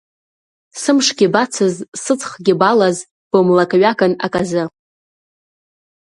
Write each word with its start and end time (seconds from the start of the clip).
Сымшгьы 0.81 1.27
бацыз, 1.33 1.75
сыҵхгьы 2.03 2.53
балаз, 2.59 2.97
Бымлакҩакын 3.29 4.13
аказы. 4.25 4.63